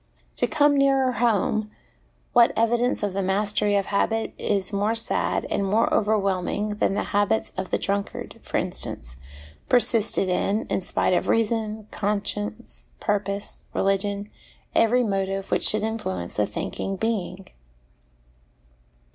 [0.37, 1.69] To come nearer home,
[2.33, 7.03] what evidence of the mastery of habit is more sad and more overwhelming than the
[7.13, 9.15] habits of the drunkard, for instance,
[9.69, 14.31] persisted in, in spite of reason, conscience, purpose, religion,
[14.73, 17.49] every motive which should influence a thinking being?